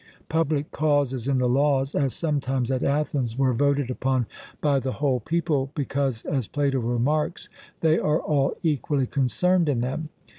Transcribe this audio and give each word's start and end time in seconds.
Public 0.29 0.71
causes 0.71 1.27
in 1.27 1.37
the 1.37 1.47
Laws, 1.47 1.93
as 1.93 2.15
sometimes 2.15 2.71
at 2.71 2.81
Athens, 2.81 3.37
were 3.37 3.53
voted 3.53 3.91
upon 3.91 4.25
by 4.59 4.79
the 4.79 4.93
whole 4.93 5.19
people: 5.19 5.69
because, 5.75 6.25
as 6.25 6.47
Plato 6.47 6.79
remarks, 6.79 7.49
they 7.81 7.99
are 7.99 8.19
all 8.19 8.55
equally 8.63 9.05
concerned 9.05 9.69
in 9.69 9.81
them. 9.81 10.09